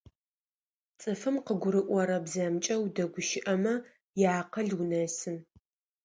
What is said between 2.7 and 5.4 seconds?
удэгущыӏэмэ иакъыл унэсы.